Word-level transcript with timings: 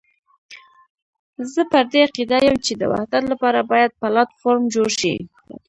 زه 1.51 1.61
پر 1.71 1.83
دې 1.91 1.99
عقيده 2.07 2.37
یم 2.45 2.57
چې 2.65 2.73
د 2.77 2.83
وحدت 2.91 3.23
لپاره 3.31 3.59
باید 3.71 3.97
پلاټ 3.99 4.29
فورم 4.39 4.63
جوړ 4.75 4.89
شي. 4.99 5.13